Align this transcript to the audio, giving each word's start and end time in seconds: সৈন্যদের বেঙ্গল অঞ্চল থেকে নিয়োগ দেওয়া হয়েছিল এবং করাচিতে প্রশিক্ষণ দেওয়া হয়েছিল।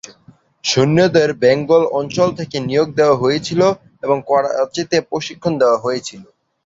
সৈন্যদের 0.63 1.29
বেঙ্গল 1.43 1.83
অঞ্চল 1.99 2.29
থেকে 2.39 2.57
নিয়োগ 2.67 2.87
দেওয়া 2.95 3.15
হয়েছিল 3.15 3.61
এবং 4.03 4.17
করাচিতে 4.27 4.97
প্রশিক্ষণ 5.09 5.53
দেওয়া 5.61 5.77
হয়েছিল। 5.77 6.23